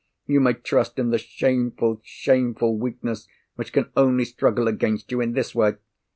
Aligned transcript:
You 0.25 0.39
may 0.39 0.53
trust 0.53 0.97
in 0.97 1.11
the 1.11 1.19
shameful, 1.19 2.01
shameful 2.03 2.75
weakness 2.75 3.27
which 3.55 3.71
can 3.71 3.91
only 3.95 4.25
struggle 4.25 4.67
against 4.67 5.11
you 5.11 5.21
in 5.21 5.33
this 5.33 5.53
way!" 5.53 5.75